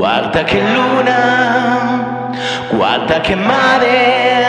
Guarda 0.00 0.44
che 0.44 0.62
luna, 0.62 2.30
guarda 2.70 3.20
che 3.20 3.34
mare, 3.34 4.46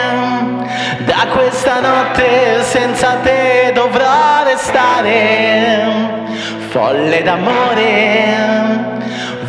da 1.00 1.26
questa 1.30 1.78
notte 1.78 2.62
senza 2.62 3.18
te 3.22 3.70
dovrò 3.74 4.44
restare. 4.44 6.24
Folle 6.70 7.22
d'amore, 7.22 8.34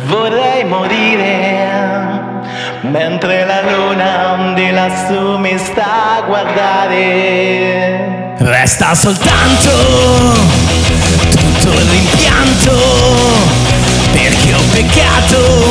vorrei 0.04 0.64
morire, 0.64 1.70
mentre 2.82 3.46
la 3.46 3.62
luna 3.62 4.52
di 4.52 4.70
lassù 4.72 5.38
mi 5.38 5.56
sta 5.56 6.18
a 6.18 6.20
guardare. 6.26 7.14
Resta 8.40 8.94
soltanto 8.94 9.70
tutto 11.30 11.70
l'impianto 11.70 12.63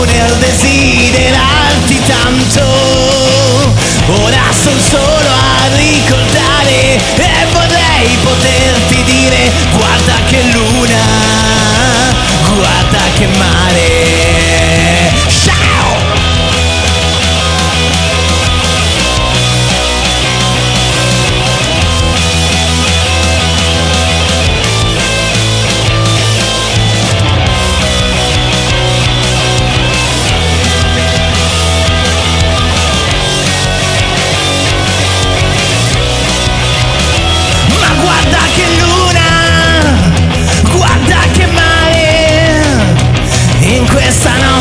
nel 0.05 0.35
desiderarti 0.39 2.01
tanto. 2.05 2.61
Ora 4.23 4.43
sono 4.51 4.79
solo 4.79 5.29
a 5.29 5.75
ricordare 5.75 6.95
e 7.15 7.45
vorrei 7.51 8.17
poterti 8.23 9.03
dire 9.03 9.51
guarda 9.75 10.15
che 10.27 10.41
luna, 10.51 11.32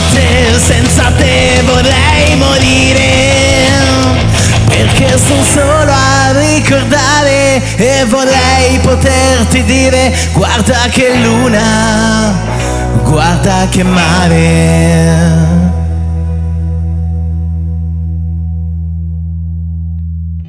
notte 0.03 0.59
senza 0.59 1.11
te 1.17 1.63
vorrei 1.65 2.37
morire, 2.37 3.85
perché 4.67 5.19
sono 5.19 5.43
solo 5.43 5.93
a 5.93 6.33
ricordare 6.33 7.63
e 7.77 8.05
vorrei 8.07 8.79
poterti 8.81 9.63
dire 9.65 10.13
guarda 10.33 10.87
che 10.91 11.15
luna, 11.23 12.35
guarda 13.03 13.67
che 13.71 13.83
mare. 13.83 14.82